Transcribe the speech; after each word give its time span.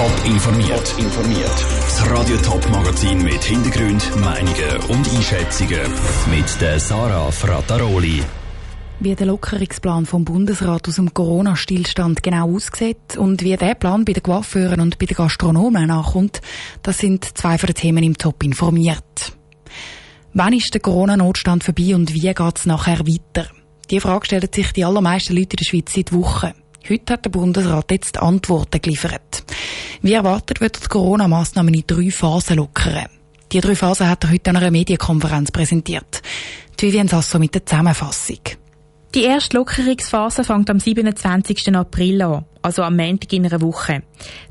Top 0.00 0.24
informiert. 0.24 0.94
informiert. 0.96 1.66
Das 1.84 2.10
Radio 2.10 2.34
Top 2.38 2.66
Magazin 2.70 3.22
mit 3.22 3.44
Hintergrund, 3.44 4.02
Meinungen 4.16 4.78
und 4.88 5.06
Einschätzungen 5.14 5.92
mit 6.30 6.58
der 6.58 6.80
Sarah 6.80 7.30
Frataroli. 7.30 8.22
Wie 9.00 9.14
der 9.14 9.26
Lockerungsplan 9.26 10.06
vom 10.06 10.24
Bundesrat 10.24 10.88
aus 10.88 10.94
dem 10.94 11.12
Corona-Stillstand 11.12 12.22
genau 12.22 12.50
aussieht 12.54 13.18
und 13.18 13.42
wie 13.42 13.54
der 13.54 13.74
Plan 13.74 14.06
bei 14.06 14.14
den 14.14 14.22
Coiffeuren 14.22 14.80
und 14.80 14.98
bei 14.98 15.04
den 15.04 15.18
Gastronomen 15.18 15.88
nachkommt, 15.88 16.40
das 16.82 16.96
sind 16.96 17.36
zwei 17.36 17.58
von 17.58 17.66
den 17.66 17.74
Themen 17.74 18.02
im 18.02 18.16
Top 18.16 18.42
informiert. 18.42 19.34
Wann 20.32 20.54
ist 20.54 20.72
der 20.72 20.80
Corona-Notstand 20.80 21.62
vorbei 21.62 21.94
und 21.94 22.14
wie 22.14 22.20
geht 22.20 22.56
es 22.58 22.64
nachher 22.64 23.00
weiter? 23.00 23.50
Die 23.90 24.00
Frage 24.00 24.24
stellen 24.24 24.48
sich 24.50 24.72
die 24.72 24.86
allermeisten 24.86 25.36
Leute 25.36 25.56
in 25.56 25.58
der 25.58 25.64
Schweiz 25.66 25.92
seit 25.92 26.10
Wochen. 26.14 26.54
Heute 26.88 27.12
hat 27.12 27.24
der 27.24 27.30
Bundesrat 27.30 27.90
jetzt 27.90 28.18
Antworten 28.18 28.80
geliefert. 28.80 29.44
Wie 30.02 30.14
erwartet 30.14 30.60
wird 30.60 30.82
die 30.82 30.88
Corona-Massnahmen 30.88 31.74
in 31.74 31.84
drei 31.86 32.10
Phasen 32.10 32.56
lockern. 32.56 33.06
Die 33.52 33.60
drei 33.60 33.74
Phasen 33.74 34.08
hat 34.08 34.24
er 34.24 34.30
heute 34.30 34.50
an 34.50 34.56
einer 34.56 34.70
Medienkonferenz 34.70 35.50
präsentiert. 35.50 36.22
Die 36.78 36.86
Vivian 36.86 37.08
Sasso 37.08 37.38
mit 37.38 37.54
der 37.54 37.66
Zusammenfassung. 37.66 38.38
Die 39.12 39.24
erste 39.24 39.56
Lockerungsphase 39.56 40.44
fängt 40.44 40.70
am 40.70 40.78
27. 40.78 41.74
April 41.74 42.22
an, 42.22 42.44
also 42.62 42.82
am 42.82 42.94
Montag 42.94 43.32
in 43.32 43.44
einer 43.44 43.60
Woche. 43.60 44.04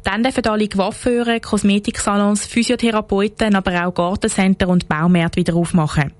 Dann 0.04 0.22
dürfen 0.22 0.46
alle 0.48 0.68
Coiffeure, 0.68 1.40
Kosmetiksalons, 1.40 2.46
Physiotherapeuten, 2.46 3.56
aber 3.56 3.88
auch 3.88 3.94
Gartencenter 3.94 4.68
und 4.68 4.90
Baumärkte 4.90 5.40
wieder 5.40 5.56
aufmachen. 5.56 6.12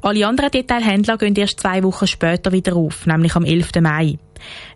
Alle 0.00 0.24
anderen 0.28 0.52
Detailhändler 0.52 1.18
gehen 1.18 1.34
erst 1.34 1.58
zwei 1.58 1.82
Wochen 1.82 2.06
später 2.06 2.52
wieder 2.52 2.76
auf, 2.76 3.04
nämlich 3.04 3.34
am 3.34 3.44
11. 3.44 3.80
Mai. 3.80 4.16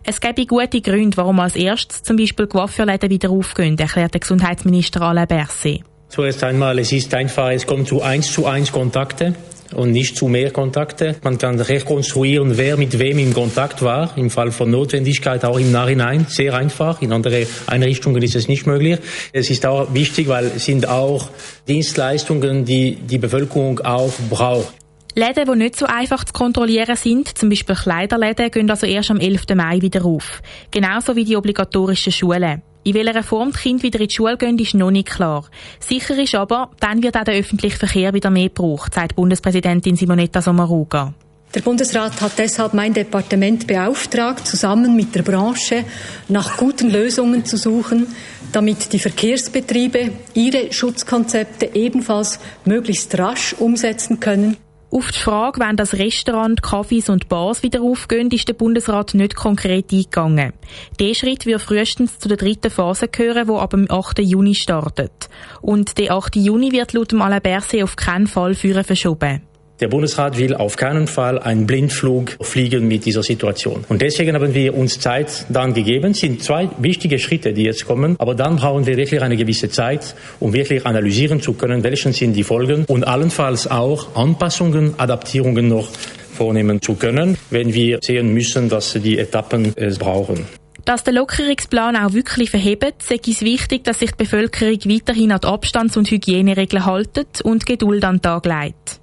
Es 0.03 0.19
gäbe 0.19 0.45
gute 0.45 0.81
Gründe, 0.81 1.17
warum 1.17 1.39
als 1.39 1.55
erstes 1.55 2.03
zum 2.03 2.17
Beispiel 2.17 2.47
Coiffeurläden 2.47 3.09
wieder 3.09 3.29
aufgehen, 3.29 3.77
erklärt 3.77 4.13
der 4.13 4.21
Gesundheitsminister 4.21 5.01
Alain 5.01 5.27
Berset. 5.27 5.81
Zuerst 6.09 6.43
einmal, 6.43 6.77
es 6.77 6.91
ist 6.91 7.13
einfach, 7.13 7.49
es 7.51 7.65
kommt 7.65 7.87
zu 7.87 8.01
eins 8.01 8.31
zu 8.31 8.45
eins 8.45 8.71
Kontakte 8.71 9.33
und 9.73 9.91
nicht 9.91 10.15
zu 10.15 10.27
mehr 10.27 10.51
Kontakte. 10.51 11.15
Man 11.23 11.37
kann 11.37 11.59
rekonstruieren, 11.59 12.57
wer 12.57 12.77
mit 12.77 12.97
wem 12.99 13.19
im 13.19 13.33
Kontakt 13.33 13.81
war, 13.81 14.15
im 14.17 14.29
Fall 14.29 14.51
von 14.51 14.69
Notwendigkeit 14.69 15.43
auch 15.45 15.57
im 15.57 15.71
Nachhinein, 15.71 16.25
sehr 16.29 16.53
einfach. 16.53 17.01
In 17.01 17.11
andere 17.11 17.47
Einrichtungen 17.67 18.21
ist 18.21 18.35
es 18.35 18.47
nicht 18.47 18.67
möglich. 18.67 18.99
Es 19.31 19.49
ist 19.49 19.65
auch 19.65 19.93
wichtig, 19.93 20.27
weil 20.27 20.51
es 20.55 20.65
sind 20.65 20.87
auch 20.87 21.29
Dienstleistungen, 21.67 22.65
die 22.65 22.95
die 22.95 23.17
Bevölkerung 23.17 23.79
auch 23.79 24.13
braucht. 24.29 24.73
Läden, 25.15 25.45
die 25.45 25.57
nicht 25.57 25.75
so 25.75 25.85
einfach 25.85 26.23
zu 26.23 26.33
kontrollieren 26.33 26.95
sind, 26.95 27.37
zum 27.37 27.49
Beispiel 27.49 27.75
Kleiderläden, 27.75 28.49
gehen 28.49 28.69
also 28.69 28.87
erst 28.87 29.11
am 29.11 29.19
11. 29.19 29.45
Mai 29.53 29.79
wieder 29.79 30.03
auf. 30.05 30.41
Genauso 30.71 31.15
wie 31.15 31.23
die 31.23 31.37
obligatorischen 31.37 32.11
Schulen. 32.11 32.63
In 32.83 32.95
welcher 32.95 33.21
Form 33.21 33.51
die 33.51 33.59
Kinder 33.59 33.83
wieder 33.83 33.99
in 33.99 34.07
die 34.07 34.15
Schule 34.15 34.37
gehen, 34.37 34.57
ist 34.57 34.73
noch 34.73 34.89
nicht 34.89 35.09
klar. 35.09 35.45
Sicher 35.79 36.17
ist 36.17 36.33
aber, 36.33 36.71
dann 36.79 37.03
wird 37.03 37.15
auch 37.15 37.23
der 37.23 37.35
öffentliche 37.35 37.77
Verkehr 37.77 38.11
wieder 38.13 38.31
mehr 38.31 38.49
gebraucht, 38.49 38.95
sagt 38.95 39.15
Bundespräsidentin 39.15 39.95
Simonetta 39.95 40.41
Sommaruga. 40.41 41.13
Der 41.53 41.61
Bundesrat 41.61 42.19
hat 42.19 42.39
deshalb 42.39 42.73
mein 42.73 42.95
Departement 42.95 43.67
beauftragt, 43.67 44.47
zusammen 44.47 44.95
mit 44.95 45.13
der 45.13 45.21
Branche 45.21 45.85
nach 46.27 46.57
guten 46.57 46.89
Lösungen 46.89 47.45
zu 47.45 47.57
suchen, 47.57 48.07
damit 48.51 48.91
die 48.91 48.99
Verkehrsbetriebe 48.99 50.11
ihre 50.33 50.73
Schutzkonzepte 50.73 51.69
ebenfalls 51.75 52.39
möglichst 52.65 53.15
rasch 53.19 53.53
umsetzen 53.59 54.19
können. 54.19 54.57
Auf 54.93 55.11
die 55.11 55.17
Frage, 55.17 55.59
wann 55.59 55.75
das 55.75 55.95
Restaurant, 55.95 56.61
Cafés 56.61 57.09
und 57.09 57.27
Bars 57.27 57.63
wieder 57.63 57.81
aufgehen, 57.81 58.29
ist 58.29 58.47
der 58.47 58.53
Bundesrat 58.53 59.15
nicht 59.15 59.33
konkret 59.33 59.91
eingegangen. 59.91 60.53
Der 60.99 61.15
Schritt 61.15 61.47
wird 61.47 61.63
frühestens 61.63 62.19
zu 62.19 62.27
der 62.27 62.37
dritten 62.37 62.69
Phase 62.69 63.07
gehören, 63.07 63.47
die 63.47 63.53
ab 63.53 63.71
dem 63.71 63.89
8. 63.89 64.19
Juni 64.19 64.53
startet. 64.53 65.29
Und 65.61 65.97
der 65.97 66.11
8. 66.11 66.35
Juni 66.35 66.71
wird 66.71 66.93
laut 66.93 67.11
dem 67.11 67.23
Alain 67.23 67.41
Berset 67.41 67.81
auf 67.81 67.95
keinen 67.95 68.27
Fall 68.27 68.53
führen 68.53 68.83
verschoben. 68.83 69.41
Der 69.79 69.87
Bundesrat 69.87 70.37
will 70.37 70.53
auf 70.53 70.77
keinen 70.77 71.07
Fall 71.07 71.39
einen 71.39 71.65
Blindflug 71.65 72.37
fliegen 72.41 72.87
mit 72.87 73.05
dieser 73.05 73.23
Situation. 73.23 73.83
Und 73.89 74.01
deswegen 74.01 74.35
haben 74.35 74.53
wir 74.53 74.77
uns 74.77 74.99
Zeit 74.99 75.45
dann 75.49 75.73
gegeben. 75.73 76.11
Es 76.11 76.19
sind 76.19 76.43
zwei 76.43 76.69
wichtige 76.77 77.17
Schritte, 77.17 77.53
die 77.53 77.63
jetzt 77.63 77.85
kommen. 77.85 78.15
Aber 78.19 78.35
dann 78.35 78.57
brauchen 78.57 78.85
wir 78.85 78.95
wirklich 78.97 79.21
eine 79.21 79.35
gewisse 79.35 79.69
Zeit, 79.69 80.15
um 80.39 80.53
wirklich 80.53 80.85
analysieren 80.85 81.41
zu 81.41 81.53
können, 81.53 81.83
welche 81.83 82.13
sind 82.13 82.33
die 82.33 82.43
Folgen 82.43 82.85
und 82.85 83.03
allenfalls 83.03 83.69
auch 83.69 84.15
Anpassungen, 84.15 84.93
Adaptierungen 84.99 85.67
noch 85.67 85.89
vornehmen 86.33 86.81
zu 86.81 86.95
können, 86.95 87.37
wenn 87.49 87.73
wir 87.73 87.99
sehen 88.01 88.33
müssen, 88.33 88.69
dass 88.69 88.93
die 88.93 89.17
Etappen 89.17 89.73
es 89.75 89.97
brauchen. 89.97 90.45
Dass 90.85 91.03
der 91.03 91.13
Lockerungsplan 91.13 91.95
auch 91.95 92.13
wirklich 92.13 92.51
verhebt, 92.51 93.01
sei 93.01 93.19
es 93.25 93.41
wichtig, 93.41 93.85
dass 93.85 93.99
sich 93.99 94.11
die 94.11 94.23
Bevölkerung 94.23 94.79
weiterhin 94.85 95.31
an 95.31 95.39
die 95.41 95.47
Abstands- 95.47 95.97
und 95.97 96.11
Hygieneregeln 96.11 96.85
haltet 96.85 97.41
und 97.41 97.65
Geduld 97.65 98.03
an 98.03 98.17
den 98.17 98.21
Tag 98.21 98.45
legt. 98.45 99.02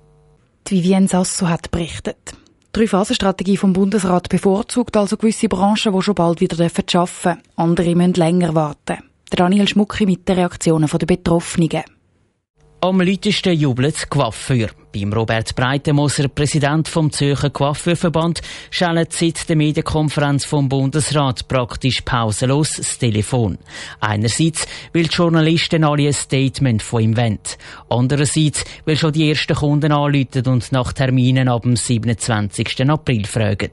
Die 0.70 0.76
Vivienne 0.76 1.08
Sasso 1.08 1.48
hat 1.48 1.72
berichtet. 1.72 2.32
Die 2.32 2.78
Drei-Phasen-Strategie 2.78 3.56
vom 3.56 3.72
Bundesrat 3.72 4.28
bevorzugt 4.28 4.96
also 4.96 5.16
gewisse 5.16 5.48
Branchen, 5.48 5.92
die 5.92 6.02
schon 6.02 6.14
bald 6.14 6.40
wieder 6.40 6.64
arbeiten 6.64 6.86
dürfen. 6.86 7.42
Andere 7.56 7.96
müssen 7.96 8.14
länger 8.14 8.54
warten. 8.54 8.98
Daniel 9.30 9.66
Schmucki 9.66 10.06
mit 10.06 10.28
den 10.28 10.36
Reaktionen 10.36 10.88
der 10.88 11.06
Betroffenen. 11.06 11.82
Am 12.82 13.00
lautesten 13.00 13.52
jubelt 13.52 14.08
Coiffeur. 14.08 14.68
Beim 14.92 15.12
Robert 15.12 15.54
Breitemoser, 15.54 16.26
Präsident 16.28 16.88
vom 16.88 17.12
Zürcher 17.12 17.50
Coiffeurverband, 17.50 18.40
schaltet 18.70 19.12
seit 19.12 19.48
der 19.48 19.54
Medienkonferenz 19.54 20.44
vom 20.44 20.68
Bundesrat 20.68 21.46
praktisch 21.46 22.00
pausenlos 22.00 22.72
das 22.72 22.98
Telefon. 22.98 23.58
Einerseits, 24.00 24.66
weil 24.92 25.04
die 25.04 25.14
Journalisten 25.14 25.84
alle 25.84 26.08
ein 26.08 26.12
Statement 26.12 26.82
von 26.82 27.02
ihm 27.02 27.16
wollen. 27.16 27.38
Andererseits, 27.88 28.64
weil 28.84 28.96
schon 28.96 29.12
die 29.12 29.28
ersten 29.28 29.54
Kunden 29.54 29.92
anrufen 29.92 30.46
und 30.46 30.72
nach 30.72 30.92
Terminen 30.92 31.48
ab 31.48 31.62
dem 31.62 31.76
27. 31.76 32.90
April 32.90 33.26
fragen. 33.26 33.70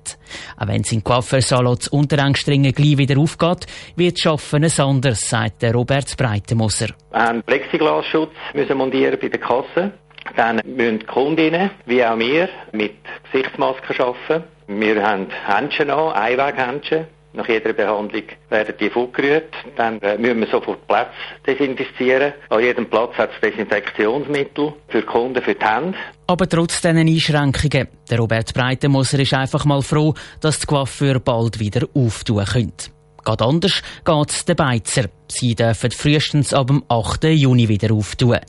Auch 0.58 0.68
wenn 0.68 0.82
es 0.82 0.92
in 0.92 1.04
Coiffeursalon 1.04 1.80
zu 1.80 1.92
Unterengstringen 1.94 2.74
gleich 2.74 2.98
wieder 2.98 3.20
aufgeht, 3.20 3.66
wird 3.96 4.24
Arbeiten 4.26 4.64
es 4.64 4.80
anders, 4.80 5.28
sagt 5.28 5.64
der 5.64 5.74
Robert 5.74 6.16
Breitemoser. 6.16 6.90
Wir 7.12 7.20
haben 7.20 7.42
Plexiglasschutz 7.42 8.36
müssen 8.54 8.78
montieren 8.78 9.18
bei 9.20 9.30
der 9.30 9.40
Kasse. 9.40 9.94
Dann 10.36 10.62
müssen 10.66 11.00
die 11.00 11.06
Kundinnen, 11.06 11.72
wie 11.86 12.04
auch 12.04 12.18
wir, 12.18 12.50
mit 12.72 12.96
Gesichtsmasken 13.32 13.96
arbeiten. 14.00 14.44
Wir 14.68 15.02
haben 15.02 15.28
Händchen 15.48 15.90
an, 15.90 16.14
Einweghändchen. 16.14 17.08
Nach 17.34 17.48
jeder 17.48 17.74
Behandlung 17.74 18.24
werden 18.50 18.74
die 18.80 18.90
vorgerührt. 18.90 19.54
Dann 19.76 20.02
äh, 20.02 20.18
müssen 20.18 20.40
wir 20.40 20.48
sofort 20.48 20.88
Platz 20.88 21.12
desinfizieren. 21.46 22.34
An 22.50 22.62
jedem 22.62 22.90
Platz 22.90 23.14
hat 23.16 23.30
es 23.36 23.42
Desinfektionsmittel 23.42 24.74
für 24.88 25.02
die 25.02 25.06
Kunden, 25.06 25.42
für 25.44 25.54
die 25.54 25.64
Hände. 25.64 25.98
Aber 26.26 26.50
trotz 26.50 26.82
diesen 26.82 26.98
Einschränkungen, 26.98 27.90
der 28.10 28.18
Robert 28.18 28.54
Breitenmoser 28.54 29.20
ist 29.20 29.36
einfach 29.36 29.66
mal 29.66 29.84
froh, 29.84 30.16
dass 30.42 30.60
die 30.60 30.66
Coiffeur 30.66 31.20
bald 31.20 31.60
wieder 31.60 31.88
auftun 31.94 32.44
können. 32.44 32.97
Geht 33.28 33.42
anders 33.42 33.82
geht's 34.06 34.46
den 34.46 34.56
Beizer. 34.56 35.10
Sie 35.28 35.54
dürfen 35.54 35.92
frühestens 35.92 36.54
ab 36.54 36.68
dem 36.68 36.82
8. 36.88 37.26
Juni 37.26 37.68
wieder 37.68 37.94
auftun. 37.94 38.40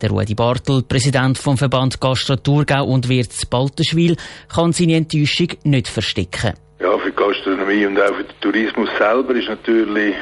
Der 0.00 0.10
Rudi 0.10 0.36
Bartel, 0.36 0.84
Präsident 0.84 1.36
vom 1.36 1.58
Verband 1.58 2.00
Gastro 2.00 2.36
Thurgau 2.36 2.84
und 2.84 3.08
Wirt 3.08 3.32
Baltenschwil, 3.50 4.14
kann 4.54 4.72
seine 4.72 4.94
Enttäuschung 4.94 5.48
nicht 5.64 5.88
verstecken. 5.88 6.54
Ja, 6.78 6.96
für 6.98 7.10
die 7.10 7.16
Gastronomie 7.16 7.84
und 7.84 8.00
auch 8.00 8.14
für 8.14 8.22
den 8.22 8.40
Tourismus 8.40 8.88
selber 8.96 9.34
ist 9.34 9.48
natürlich 9.48 10.14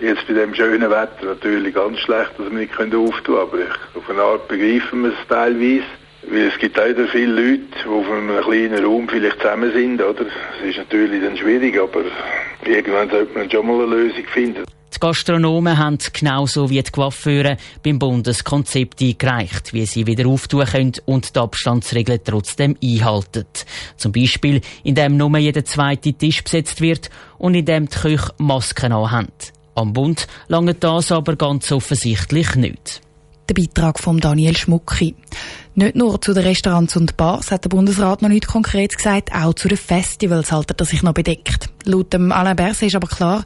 jetzt 0.00 0.26
bei 0.26 0.32
dem 0.32 0.54
schönen 0.54 0.90
Wetter 0.90 1.26
natürlich 1.26 1.74
ganz 1.74 1.98
schlecht, 1.98 2.30
dass 2.38 2.50
wir 2.50 2.58
nicht 2.58 2.72
auftun 2.72 3.50
können. 3.50 3.68
Aber 3.92 3.98
auf 3.98 4.08
eine 4.08 4.22
Art 4.22 4.48
begreifen 4.48 5.02
wir 5.02 5.10
es 5.10 5.28
teilweise. 5.28 5.84
Weil 6.22 6.48
es 6.48 6.58
gibt 6.58 6.76
leider 6.76 7.06
viele 7.08 7.32
Leute, 7.32 7.62
die 7.84 7.88
auf 7.88 8.10
einem 8.10 8.42
kleinen 8.42 8.84
Raum 8.84 9.08
vielleicht 9.08 9.40
zusammen 9.40 9.72
sind, 9.72 10.02
oder? 10.02 10.24
Das 10.24 10.68
ist 10.68 10.78
natürlich 10.78 11.22
dann 11.22 11.36
schwierig, 11.36 11.78
aber 11.80 12.04
irgendwann 12.66 13.08
sollte 13.08 13.38
man 13.38 13.50
schon 13.50 13.66
mal 13.66 13.84
eine 13.84 13.94
Lösung 13.94 14.24
finden. 14.32 14.64
Die 14.94 15.00
Gastronomen 15.00 15.78
haben 15.78 15.98
genauso 16.12 16.70
wie 16.70 16.82
die 16.82 16.90
Coiffeure 16.90 17.56
beim 17.84 17.98
Bundeskonzept 18.00 19.00
eingereicht, 19.00 19.72
wie 19.72 19.86
sie 19.86 20.06
wieder 20.06 20.26
auftun 20.26 20.64
können 20.64 20.92
und 21.04 21.36
die 21.36 21.38
Abstandsregeln 21.38 22.20
trotzdem 22.24 22.76
einhalten. 22.82 23.44
Zum 23.96 24.12
Beispiel, 24.12 24.60
indem 24.82 25.16
nur 25.16 25.36
jeder 25.38 25.64
zweite 25.64 26.14
Tisch 26.14 26.42
besetzt 26.42 26.80
wird 26.80 27.10
und 27.36 27.54
indem 27.54 27.88
die 27.88 27.96
Köche 27.96 28.32
Masken 28.38 28.92
anhaben. 28.92 29.28
Am 29.76 29.92
Bund 29.92 30.26
lange 30.48 30.74
das 30.74 31.12
aber 31.12 31.36
ganz 31.36 31.70
offensichtlich 31.70 32.56
nicht. 32.56 33.00
Der 33.48 33.54
Beitrag 33.54 34.00
von 34.00 34.18
Daniel 34.18 34.56
Schmucki. 34.56 35.14
Nicht 35.78 35.94
nur 35.94 36.20
zu 36.20 36.34
den 36.34 36.42
Restaurants 36.42 36.96
und 36.96 37.16
Bars 37.16 37.52
hat 37.52 37.62
der 37.62 37.68
Bundesrat 37.68 38.20
noch 38.20 38.28
nichts 38.28 38.48
Konkretes 38.48 38.96
gesagt, 38.96 39.32
auch 39.32 39.54
zu 39.54 39.68
den 39.68 39.78
Festivals 39.78 40.50
haltet 40.50 40.80
er 40.80 40.84
sich 40.84 41.04
noch 41.04 41.12
bedeckt. 41.12 41.70
Laut 41.84 42.12
dem 42.12 42.32
Alain 42.32 42.56
Berset 42.56 42.88
ist 42.88 42.96
aber 42.96 43.06
klar, 43.06 43.44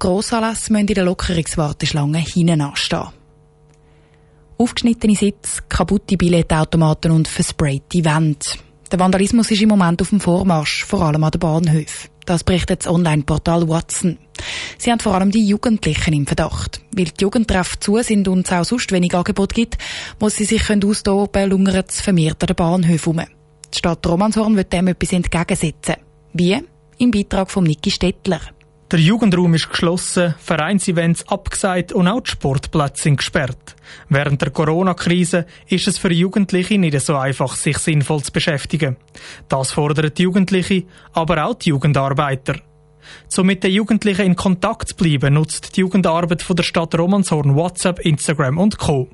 Grossanlässe 0.00 0.72
müssen 0.72 0.88
in 0.88 0.94
der 0.94 1.04
Lockerungswarteschlange 1.04 2.18
hinten 2.18 2.62
anstehen. 2.62 3.10
Aufgeschnittene 4.58 5.14
Sitze, 5.14 5.62
kaputte 5.68 6.16
Billetautomaten 6.16 7.12
und 7.12 7.28
versprayte 7.28 8.04
Wände. 8.04 8.44
Der 8.90 8.98
Vandalismus 8.98 9.50
ist 9.50 9.60
im 9.60 9.68
Moment 9.68 10.00
auf 10.00 10.08
dem 10.08 10.20
Vormarsch, 10.20 10.84
vor 10.86 11.02
allem 11.02 11.22
an 11.22 11.30
den 11.30 11.40
Bahnhöfen. 11.40 12.10
Das 12.24 12.42
berichtet 12.42 12.80
das 12.80 12.92
Online-Portal 12.92 13.68
Watson. 13.68 14.18
Sie 14.78 14.90
haben 14.90 15.00
vor 15.00 15.14
allem 15.14 15.30
die 15.30 15.46
Jugendlichen 15.46 16.14
im 16.14 16.26
Verdacht. 16.26 16.80
Weil 16.96 17.06
die 17.06 17.22
Jugendtreffen 17.22 17.80
zu 17.80 18.02
sind 18.02 18.28
und 18.28 18.46
es 18.46 18.52
auch 18.52 18.64
sonst 18.64 18.90
wenig 18.92 19.14
Angebot 19.14 19.52
gibt, 19.52 19.76
wo 20.18 20.28
sie 20.28 20.44
sich 20.44 20.62
austoben 20.70 21.50
lungern 21.50 21.84
es 21.86 22.00
vermehrt 22.00 22.42
an 22.42 22.46
den 22.46 22.56
Bahnhöfen 22.56 23.18
rum. 23.18 23.26
Die 23.72 23.78
Stadt 23.78 24.06
Romanshorn 24.06 24.56
wird 24.56 24.72
dem 24.72 24.88
etwas 24.88 25.12
entgegensetzen. 25.12 25.96
Wie? 26.32 26.62
Im 26.98 27.10
Beitrag 27.10 27.50
von 27.50 27.64
Niki 27.64 27.90
Stettler. 27.90 28.40
Der 28.90 29.00
Jugendraum 29.00 29.52
ist 29.52 29.68
geschlossen, 29.68 30.34
Vereinsevents 30.38 31.28
abgesagt 31.28 31.92
und 31.92 32.08
auch 32.08 32.22
die 32.22 32.30
Sportplätze 32.30 33.02
sind 33.02 33.18
gesperrt. 33.18 33.76
Während 34.08 34.40
der 34.40 34.48
Corona-Krise 34.48 35.44
ist 35.66 35.88
es 35.88 35.98
für 35.98 36.10
Jugendliche 36.10 36.78
nicht 36.78 36.98
so 36.98 37.16
einfach, 37.16 37.54
sich 37.54 37.76
sinnvoll 37.76 38.22
zu 38.22 38.32
beschäftigen. 38.32 38.96
Das 39.46 39.72
fordern 39.72 40.10
die 40.16 40.22
Jugendlichen, 40.22 40.84
aber 41.12 41.44
auch 41.44 41.54
die 41.54 41.68
Jugendarbeiter. 41.68 42.54
Um 43.36 43.46
mit 43.46 43.62
den 43.62 43.72
Jugendlichen 43.72 44.24
in 44.24 44.36
Kontakt 44.36 44.88
zu 44.88 44.96
bleiben, 44.96 45.34
nutzt 45.34 45.76
die 45.76 45.80
Jugendarbeit 45.80 46.40
von 46.40 46.56
der 46.56 46.62
Stadt 46.62 46.98
Romanshorn 46.98 47.54
WhatsApp, 47.54 48.00
Instagram 48.00 48.56
und 48.56 48.78
Co. 48.78 49.08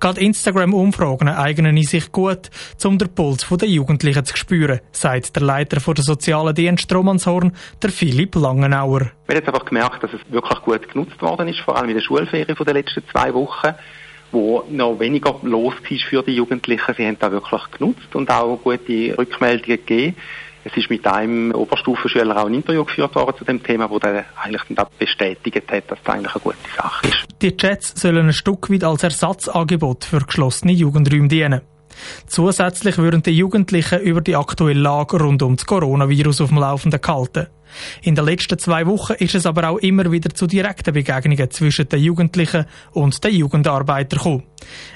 Gerade 0.00 0.20
Instagram-Umfragen 0.20 1.28
eignen 1.28 1.80
sich 1.82 2.12
gut, 2.12 2.50
um 2.84 2.98
den 2.98 3.14
Puls 3.14 3.46
der 3.48 3.68
Jugendlichen 3.68 4.24
zu 4.24 4.36
spüren, 4.36 4.80
sagt 4.92 5.36
der 5.36 5.42
Leiter 5.42 5.80
der 5.80 6.04
sozialen 6.04 6.54
Dienst 6.54 6.92
Romanshorn, 6.94 7.52
der 7.82 7.90
Philipp 7.90 8.34
Langenauer. 8.34 9.00
Wir 9.00 9.36
haben 9.36 9.36
jetzt 9.36 9.48
einfach 9.48 9.64
gemerkt, 9.64 10.02
dass 10.02 10.12
es 10.12 10.20
wirklich 10.30 10.60
gut 10.62 10.88
genutzt 10.92 11.20
worden 11.20 11.48
ist, 11.48 11.60
vor 11.60 11.76
allem 11.76 11.88
in 11.88 11.96
der 11.96 12.02
Schulferie 12.02 12.44
der 12.44 12.74
letzten 12.74 13.02
zwei 13.10 13.32
Wochen 13.34 13.74
wo 14.32 14.64
noch 14.70 14.98
weniger 14.98 15.38
los 15.42 15.74
war 15.74 15.98
für 16.08 16.22
die 16.22 16.34
Jugendlichen. 16.34 16.94
Sie 16.96 17.06
haben 17.06 17.18
da 17.18 17.30
wirklich 17.30 17.62
genutzt 17.70 18.14
und 18.14 18.30
auch 18.30 18.56
gute 18.56 19.16
Rückmeldungen 19.16 19.76
gegeben. 19.76 20.16
Es 20.64 20.76
ist 20.76 20.90
mit 20.90 21.06
einem 21.06 21.52
Oberstufenschüler 21.52 22.36
auch 22.36 22.46
ein 22.46 22.54
Interview 22.54 22.84
geführt 22.84 23.14
worden 23.14 23.36
zu 23.36 23.44
dem 23.44 23.62
Thema, 23.62 23.90
wo 23.90 23.98
der 23.98 24.24
eigentlich 24.36 24.62
dann 24.70 24.86
bestätigt 24.98 25.70
hat, 25.70 25.90
dass 25.90 25.98
das 26.02 26.14
eigentlich 26.14 26.34
eine 26.34 26.42
gute 26.42 26.56
Sache 26.76 27.08
ist. 27.08 27.31
Die 27.42 27.56
Chats 27.56 28.00
sollen 28.00 28.28
ein 28.28 28.32
Stück 28.32 28.70
weit 28.70 28.84
als 28.84 29.02
Ersatzangebot 29.02 30.04
für 30.04 30.20
geschlossene 30.20 30.70
Jugendräume 30.70 31.26
dienen. 31.26 31.62
Zusätzlich 32.28 32.98
würden 32.98 33.24
die 33.24 33.32
Jugendlichen 33.32 33.98
über 33.98 34.20
die 34.20 34.36
aktuelle 34.36 34.78
Lage 34.78 35.18
rund 35.18 35.42
um 35.42 35.56
das 35.56 35.66
Coronavirus 35.66 36.42
auf 36.42 36.50
dem 36.50 36.58
Laufenden 36.58 37.00
gehalten. 37.00 37.48
In 38.02 38.14
den 38.14 38.26
letzten 38.26 38.60
zwei 38.60 38.86
Wochen 38.86 39.14
ist 39.14 39.34
es 39.34 39.44
aber 39.44 39.70
auch 39.70 39.78
immer 39.78 40.12
wieder 40.12 40.32
zu 40.32 40.46
direkten 40.46 40.94
Begegnungen 40.94 41.50
zwischen 41.50 41.88
den 41.88 42.00
Jugendlichen 42.00 42.66
und 42.92 43.24
den 43.24 43.34
Jugendarbeitern 43.34 44.18
gekommen. 44.18 44.44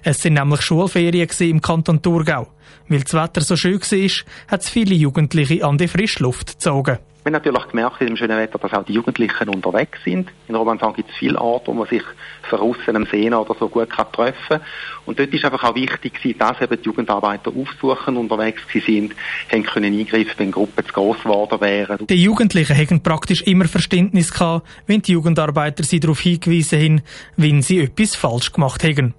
Es 0.05 0.23
sind 0.23 0.35
nämlich 0.35 0.61
Schulferien 0.61 1.29
im 1.41 1.61
Kanton 1.61 2.01
Thurgau. 2.01 2.47
Weil 2.89 3.01
das 3.01 3.15
Wetter 3.15 3.41
so 3.41 3.57
schön 3.57 3.81
war, 3.81 4.11
hat 4.47 4.63
es 4.63 4.69
viele 4.69 4.95
Jugendliche 4.95 5.65
an 5.65 5.79
die 5.79 5.89
Frischluft 5.89 6.53
gezogen. 6.53 6.99
Wir 7.27 7.33
haben 7.33 7.43
natürlich 7.43 7.67
gemerkt 7.67 8.01
in 8.01 8.07
dem 8.07 8.17
schönen 8.17 8.39
Wetter, 8.39 8.57
dass 8.57 8.73
auch 8.73 8.85
die 8.85 8.93
Jugendlichen 8.93 9.49
unterwegs 9.49 9.99
sind. 10.05 10.31
In 10.47 10.55
Romansan 10.55 10.95
gibt 10.95 11.11
es 11.11 11.17
viele 11.17 11.41
Orte, 11.41 11.67
wo 11.67 11.73
man 11.73 11.89
sich 11.89 12.05
verrissen 12.49 12.95
am 12.95 13.05
Seen 13.07 13.35
oder 13.35 13.53
so 13.59 13.69
gut 13.69 13.91
kann 13.91 14.07
treffen 14.13 14.37
kann. 14.49 14.61
Und 15.07 15.19
dort 15.19 15.35
ist 15.35 15.45
einfach 15.45 15.65
auch 15.65 15.75
wichtig, 15.75 16.37
dass 16.39 16.61
eben 16.61 16.81
die 16.81 16.85
Jugendarbeiter 16.85 17.51
aufsuchen, 17.51 18.17
unterwegs 18.17 18.63
sind, 18.73 19.17
haben 19.51 19.65
können 19.65 19.99
eingreifen, 19.99 20.35
wenn 20.37 20.53
Gruppen 20.53 20.87
zu 20.87 20.93
gross 20.93 21.21
geworden 21.21 21.61
wären. 21.61 22.07
Die 22.07 22.23
Jugendlichen 22.23 22.77
hätten 22.77 23.03
praktisch 23.03 23.43
immer 23.43 23.65
Verständnis 23.65 24.33
gehabt, 24.33 24.65
wenn 24.87 25.03
die 25.03 25.11
Jugendarbeiter 25.11 25.83
sie 25.83 25.99
darauf 25.99 26.21
hingewiesen 26.21 26.81
haben, 26.81 27.03
wenn 27.37 27.61
sie 27.61 27.81
etwas 27.81 28.15
falsch 28.15 28.53
gemacht 28.53 28.85
hätten. 28.85 29.15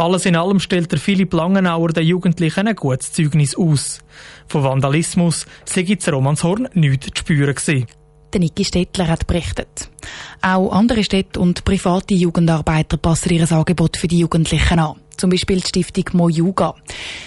Alles 0.00 0.24
in 0.24 0.34
allem 0.34 0.60
stellt 0.60 0.90
der 0.90 0.98
Philipp 0.98 1.34
Langenauer 1.34 1.88
den 1.88 2.06
Jugendlichen 2.06 2.66
ein 2.66 2.74
gutes 2.74 3.12
Zeugnis 3.12 3.54
aus. 3.54 4.00
Von 4.48 4.64
Vandalismus 4.64 5.44
sei 5.66 5.82
jetzt 5.82 6.10
Romanshorn 6.10 6.70
nichts 6.72 7.08
zu 7.08 7.12
spüren 7.16 7.54
gewesen. 7.54 7.84
Der 8.32 8.40
Niki 8.40 8.64
Stettler 8.64 9.08
hat 9.08 9.26
berichtet. 9.26 9.90
Auch 10.40 10.72
andere 10.72 11.04
Städte 11.04 11.38
und 11.38 11.66
private 11.66 12.14
Jugendarbeiter 12.14 12.96
passen 12.96 13.34
ihr 13.34 13.52
Angebot 13.52 13.98
für 13.98 14.08
die 14.08 14.20
Jugendlichen 14.20 14.78
an. 14.78 14.96
Zum 15.18 15.28
Beispiel 15.28 15.60
die 15.60 15.68
Stiftung 15.68 16.04
Mojuga. 16.14 16.76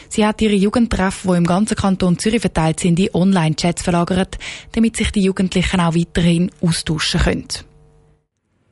Sie 0.09 0.25
hat 0.25 0.41
ihre 0.41 0.55
Jugendtreffen, 0.55 1.29
die 1.29 1.37
im 1.37 1.45
ganzen 1.45 1.77
Kanton 1.77 2.17
Zürich 2.17 2.41
verteilt 2.41 2.79
sind, 2.79 2.99
in 2.99 3.13
Online-Chats 3.13 3.83
verlagert, 3.83 4.39
damit 4.71 4.97
sich 4.97 5.11
die 5.11 5.21
Jugendlichen 5.21 5.79
auch 5.79 5.93
weiterhin 5.93 6.49
austauschen 6.59 7.21
können. 7.21 7.47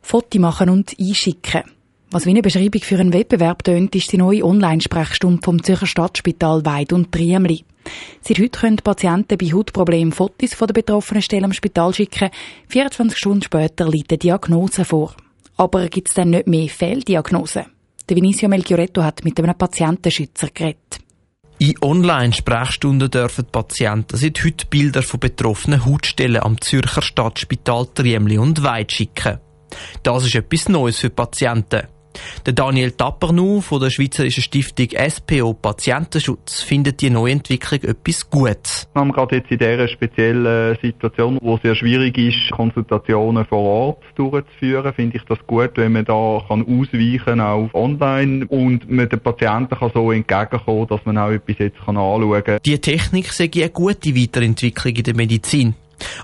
Foto 0.02 0.40
machen 0.40 0.72
und 0.72 0.96
einschicken. 1.00 1.81
Was 2.14 2.26
wie 2.26 2.32
eine 2.32 2.42
Beschreibung 2.42 2.82
für 2.82 3.00
einen 3.00 3.14
Wettbewerb 3.14 3.64
tönt, 3.64 3.96
ist 3.96 4.12
die 4.12 4.18
neue 4.18 4.44
Online-Sprechstunde 4.44 5.42
vom 5.42 5.64
Zürcher 5.64 5.88
Stadtspital 5.88 6.66
Weid 6.66 6.92
und 6.92 7.10
Triemli. 7.10 7.64
Seit 8.20 8.38
heute 8.38 8.60
können 8.60 8.76
Patienten 8.84 9.38
bei 9.38 9.46
Hautproblemen 9.46 10.12
Fotos 10.12 10.54
von 10.54 10.68
der 10.68 10.74
betroffenen 10.74 11.22
Stelle 11.22 11.46
am 11.46 11.54
Spital 11.54 11.94
schicken. 11.94 12.30
24 12.68 13.18
Stunden 13.18 13.44
später 13.44 13.88
liegt 13.90 14.12
die 14.12 14.20
Diagnose 14.20 14.84
vor. 14.84 15.16
Aber 15.56 15.88
gibt 15.88 16.10
es 16.10 16.16
dann 16.16 16.32
nicht 16.32 16.48
mehr 16.48 16.68
Fehldiagnosen? 16.68 17.68
Der 18.10 18.18
Vinicio 18.18 18.50
Melchioretto 18.50 19.02
hat 19.02 19.24
mit 19.24 19.40
einem 19.40 19.58
Patientenschützer 19.58 20.50
geredet. 20.54 21.00
In 21.60 21.76
Online-Sprechstunden 21.82 23.10
dürfen 23.10 23.46
Patienten 23.46 24.18
seit 24.18 24.44
heute 24.44 24.66
Bilder 24.66 25.02
von 25.02 25.22
betroffenen 25.22 25.86
Hautstellen 25.86 26.44
am 26.44 26.60
Zürcher 26.60 27.04
Stadtspital 27.04 27.88
Triemli 27.94 28.38
und 28.38 28.64
Weid 28.64 28.92
schicken. 28.92 29.38
Das 30.04 30.26
ist 30.26 30.36
etwas 30.36 30.68
Neues 30.68 31.00
für 31.00 31.10
Patienten. 31.10 31.88
Der 32.46 32.54
Daniel 32.54 32.92
Tappernu 32.92 33.62
von 33.62 33.82
der 33.82 33.90
Schweizerischen 33.90 34.44
Stiftung 34.44 34.88
SPO 34.90 35.54
Patientenschutz 35.54 36.62
findet 36.62 37.02
die 37.02 37.10
neue 37.10 37.34
Entwicklung 37.34 37.82
etwas 37.84 38.30
Gutes. 38.30 38.88
Wir 38.94 39.02
haben 39.02 39.12
gerade 39.12 39.38
jetzt 39.38 39.52
in 39.52 39.60
dieser 39.60 39.88
speziellen 39.88 40.78
Situation, 40.82 41.38
wo 41.42 41.56
es 41.56 41.62
sehr 41.62 41.76
schwierig 41.76 42.18
ist, 42.18 42.52
Konsultationen 42.52 43.46
vor 43.46 43.60
Ort 43.60 44.04
durchzuführen, 44.16 44.94
finde 44.94 45.18
ich 45.18 45.24
das 45.24 45.40
gut, 45.48 45.72
wenn 45.76 45.94
man 45.94 46.06
da 46.06 46.44
kann 46.48 46.62
ausweichen 46.62 47.40
auf 47.40 47.74
online 47.74 48.46
und 48.48 48.90
man 48.90 49.08
den 49.10 49.20
Patienten 49.20 49.76
kann 49.76 49.92
so 49.94 50.12
entgegenkommen, 50.12 50.88
dass 50.88 51.06
man 51.06 51.18
auch 51.18 51.32
etwas 51.32 51.58
jetzt 51.60 51.78
kann 51.86 51.98
anschauen 51.98 52.44
kann. 52.44 52.60
Die 52.66 52.80
Technik 52.80 53.32
sei 53.32 53.50
eine 53.56 53.70
gute 53.70 54.16
Weiterentwicklung 54.16 54.96
in 54.96 55.04
der 55.04 55.16
Medizin. 55.16 55.76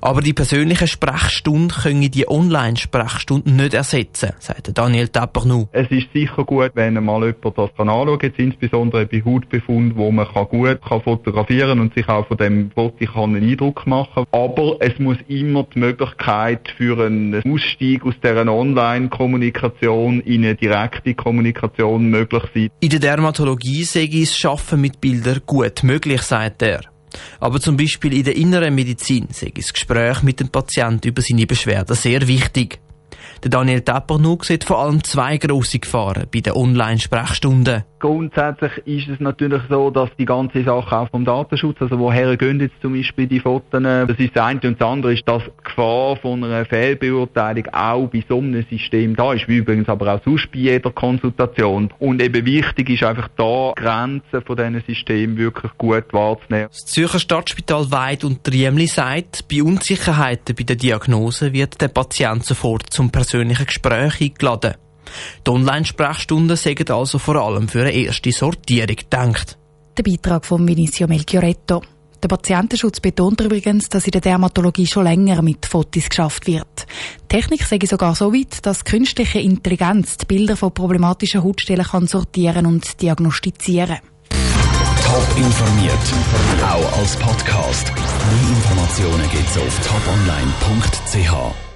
Aber 0.01 0.21
die 0.21 0.33
persönlichen 0.33 0.87
Sprechstunden 0.87 1.69
können 1.69 2.11
die 2.11 2.27
Online-Sprechstunden 2.27 3.55
nicht 3.55 3.73
ersetzen, 3.73 4.31
sagt 4.39 4.77
Daniel 4.77 5.07
Tappernu. 5.07 5.67
Es 5.71 5.89
ist 5.89 6.07
sicher 6.13 6.43
gut, 6.43 6.71
wenn 6.75 6.93
mal 7.03 7.25
jemand 7.25 7.57
das 7.57 7.69
kann 7.75 7.89
anschauen 7.89 8.19
kann, 8.19 8.33
insbesondere 8.37 9.05
bei 9.05 9.23
Hautbefund, 9.23 9.95
wo 9.95 10.11
man 10.11 10.27
kann 10.27 10.47
gut 10.47 10.81
kann 10.81 11.01
fotografieren 11.01 11.79
und 11.79 11.93
sich 11.93 12.07
auch 12.07 12.27
von 12.27 12.37
dem 12.37 12.71
Foto 12.71 13.05
kann 13.05 13.35
einen 13.35 13.49
Eindruck 13.49 13.85
machen 13.87 14.25
Aber 14.31 14.77
es 14.79 14.97
muss 14.99 15.17
immer 15.27 15.65
die 15.73 15.79
Möglichkeit 15.79 16.73
für 16.77 17.05
einen 17.05 17.41
Ausstieg 17.43 18.05
aus 18.05 18.15
dieser 18.23 18.47
Online-Kommunikation 18.47 20.21
in 20.21 20.43
eine 20.43 20.55
direkte 20.55 21.13
Kommunikation 21.13 22.09
möglich 22.09 22.43
sein. 22.53 22.69
In 22.79 22.89
der 22.89 22.99
Dermatologie 22.99 23.83
sehe 23.83 24.05
ich 24.05 24.29
das 24.29 24.37
Schaffen 24.37 24.81
mit 24.81 25.01
Bildern 25.01 25.41
gut 25.45 25.83
möglich, 25.83 26.21
sagt 26.21 26.61
er. 26.61 26.96
Aber 27.39 27.59
zum 27.59 27.77
Beispiel 27.77 28.13
in 28.13 28.23
der 28.23 28.35
inneren 28.35 28.73
Medizin 28.75 29.27
sei 29.31 29.51
das 29.53 29.73
Gespräch 29.73 30.23
mit 30.23 30.39
dem 30.39 30.49
Patienten 30.49 31.07
über 31.07 31.21
seine 31.21 31.45
Beschwerden 31.45 31.95
sehr 31.95 32.27
wichtig. 32.27 32.79
Der 33.43 33.51
Daniel 33.51 33.81
Tappernuck 33.81 34.45
sieht 34.45 34.63
vor 34.63 34.79
allem 34.79 35.03
zwei 35.03 35.37
grosse 35.37 35.79
Gefahren 35.79 36.25
bei 36.33 36.39
den 36.39 36.53
Online-Sprechstunden. 36.53 37.83
Grundsätzlich 37.99 38.71
ist 38.85 39.07
es 39.07 39.19
natürlich 39.19 39.61
so, 39.69 39.89
dass 39.89 40.09
die 40.19 40.25
ganze 40.25 40.63
Sache 40.63 40.95
auch 40.95 41.09
vom 41.09 41.25
Datenschutz, 41.25 41.77
also 41.81 41.97
woher 41.97 42.37
gehen 42.37 42.59
jetzt 42.59 42.79
zum 42.79 42.93
Beispiel 42.93 43.25
die 43.25 43.39
Fotos, 43.39 43.81
das 43.81 44.19
ist 44.19 44.35
das 44.35 44.45
eine 44.45 44.61
und 44.61 44.79
das 44.79 44.87
andere 44.87 45.13
ist, 45.13 45.27
dass 45.27 45.43
die 45.43 45.63
Gefahr 45.63 46.15
von 46.17 46.43
einer 46.43 46.65
Fehlbeurteilung 46.65 47.67
auch 47.73 48.07
bei 48.07 48.23
so 48.29 48.37
einem 48.37 48.63
System 48.69 49.15
da 49.15 49.33
ist, 49.33 49.47
wie 49.47 49.57
übrigens 49.57 49.89
aber 49.89 50.13
auch 50.13 50.21
sonst 50.23 50.51
bei 50.51 50.59
jeder 50.59 50.91
Konsultation. 50.91 51.91
Und 51.97 52.21
eben 52.21 52.45
wichtig 52.45 52.89
ist 52.91 53.03
einfach 53.03 53.29
da, 53.35 53.73
Grenzen 53.75 54.41
von 54.45 54.55
diesen 54.55 54.83
Systemen 54.85 55.37
wirklich 55.37 55.71
gut 55.79 56.05
wahrzunehmen. 56.11 56.67
Das 56.69 56.85
Zürcher 56.85 57.19
Stadtspital 57.19 57.89
Weid 57.89 58.23
und 58.23 58.43
Triemli 58.43 58.85
sagt, 58.85 59.47
bei 59.47 59.63
Unsicherheiten 59.63 60.55
bei 60.55 60.63
der 60.63 60.75
Diagnose 60.75 61.51
wird 61.51 61.81
der 61.81 61.87
Patient 61.87 62.45
sofort 62.45 62.91
zum 62.91 63.09
persönlichen 63.27 63.65
Gespräch 63.65 64.21
eingeladen. 64.21 64.75
Die 65.45 65.51
Online-Sprechstunden 65.51 66.57
sind 66.57 66.89
also 66.89 67.19
vor 67.19 67.35
allem 67.35 67.67
für 67.67 67.81
eine 67.81 67.91
erste 67.91 68.31
Sortierung 68.31 68.95
gedacht. 68.95 69.57
Der 69.97 70.03
Beitrag 70.03 70.45
von 70.45 70.67
Vinicio 70.67 71.07
Melchioretto. 71.07 71.81
Der 72.23 72.27
Patientenschutz 72.29 72.99
betont 72.99 73.39
übrigens, 73.41 73.89
dass 73.89 74.05
in 74.05 74.11
der 74.11 74.21
Dermatologie 74.21 74.87
schon 74.87 75.03
länger 75.03 75.41
mit 75.41 75.65
Fotos 75.65 76.09
geschafft 76.09 76.47
wird. 76.47 76.87
Die 77.23 77.27
Technik 77.27 77.63
sei 77.63 77.79
sogar 77.85 78.15
so 78.15 78.33
weit, 78.33 78.65
dass 78.65 78.85
künstliche 78.85 79.39
Intelligenz 79.39 80.17
die 80.17 80.25
Bilder 80.25 80.57
von 80.57 80.73
problematischen 80.73 81.43
Hautstellen 81.43 81.85
kann 81.85 82.07
sortieren 82.07 82.65
und 82.65 83.01
diagnostizieren. 83.01 83.97
Top 84.29 85.37
informiert, 85.37 85.93
auch 86.63 86.97
als 86.99 87.15
Podcast. 87.17 87.93
Mehr 87.93 88.49
Informationen 88.49 89.29
gibt's 89.31 89.57
auf 89.57 89.87
toponline.ch. 89.87 91.66